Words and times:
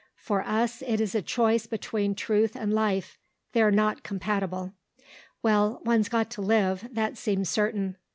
For 0.15 0.41
us 0.41 0.81
it 0.87 0.99
is 0.99 1.13
a 1.13 1.21
choice 1.21 1.67
between 1.67 2.15
truth 2.15 2.55
and 2.55 2.73
life; 2.73 3.19
they're 3.51 3.69
not 3.69 4.01
compatible. 4.01 4.73
Well, 5.43 5.79
one's 5.85 6.09
got 6.09 6.31
to 6.31 6.41
live; 6.41 6.89
that 6.91 7.19
seems 7.19 7.49
certain.... 7.49 7.97